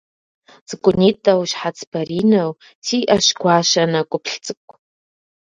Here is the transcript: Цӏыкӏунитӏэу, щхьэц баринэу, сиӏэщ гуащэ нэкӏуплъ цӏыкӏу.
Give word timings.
Цӏыкӏунитӏэу, 0.67 1.41
щхьэц 1.49 1.79
баринэу, 1.91 2.51
сиӏэщ 2.85 3.25
гуащэ 3.39 3.83
нэкӏуплъ 3.91 4.37
цӏыкӏу. 4.45 4.77